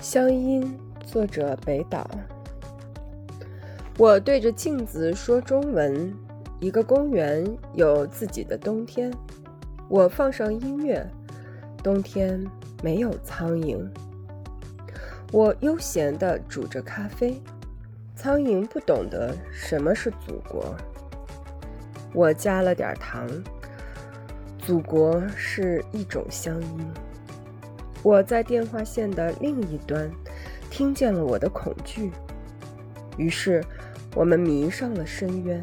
[0.00, 2.08] 乡音，作者北岛。
[3.98, 6.14] 我对着镜子说中文。
[6.60, 9.12] 一个公园有自己的冬天。
[9.88, 11.04] 我放上音乐，
[11.82, 12.44] 冬天
[12.82, 13.84] 没有苍蝇。
[15.32, 17.40] 我悠闲地煮着咖啡，
[18.16, 20.74] 苍蝇不懂得什么是祖国。
[22.12, 23.28] 我加了点糖，
[24.58, 26.86] 祖国是一种乡音。
[28.02, 30.10] 我在电话线的另一端，
[30.70, 32.10] 听见了我的恐惧，
[33.16, 33.62] 于是
[34.14, 35.62] 我们迷上了深渊。